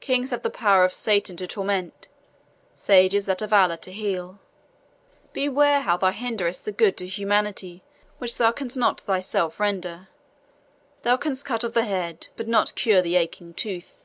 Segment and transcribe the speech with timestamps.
[0.00, 2.08] Kings have the power of Satan to torment,
[2.74, 4.38] sages that of Allah to heal
[5.32, 7.82] beware how thou hinderest the good to humanity
[8.18, 10.08] which thou canst not thyself render.
[11.00, 14.04] Thou canst cut off the head, but not cure the aching tooth."